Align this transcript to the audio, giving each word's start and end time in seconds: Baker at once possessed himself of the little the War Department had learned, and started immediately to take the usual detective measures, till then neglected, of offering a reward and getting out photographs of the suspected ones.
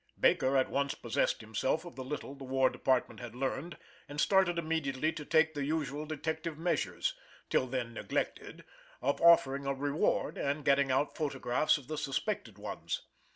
Baker 0.19 0.57
at 0.57 0.67
once 0.71 0.95
possessed 0.95 1.41
himself 1.41 1.85
of 1.85 1.95
the 1.95 2.03
little 2.03 2.33
the 2.33 2.43
War 2.43 2.71
Department 2.71 3.19
had 3.19 3.35
learned, 3.35 3.77
and 4.09 4.19
started 4.19 4.57
immediately 4.57 5.11
to 5.11 5.23
take 5.23 5.53
the 5.53 5.63
usual 5.63 6.07
detective 6.07 6.57
measures, 6.57 7.13
till 7.51 7.67
then 7.67 7.93
neglected, 7.93 8.65
of 8.99 9.21
offering 9.21 9.67
a 9.67 9.75
reward 9.75 10.39
and 10.39 10.65
getting 10.65 10.89
out 10.91 11.15
photographs 11.15 11.77
of 11.77 11.87
the 11.87 11.99
suspected 11.99 12.57
ones. 12.57 13.03